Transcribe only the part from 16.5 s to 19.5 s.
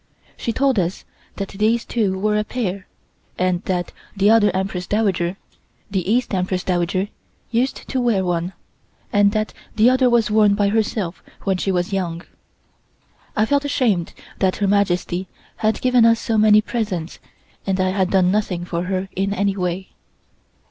presents and I had done nothing for her in